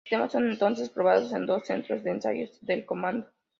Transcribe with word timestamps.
Los 0.01 0.09
sistemas 0.09 0.31
son 0.31 0.49
entonces 0.49 0.89
probados 0.89 1.31
en 1.31 1.45
dos 1.45 1.63
centros 1.67 2.03
de 2.03 2.09
ensayo 2.09 2.49
del 2.63 2.85
comando. 2.87 3.27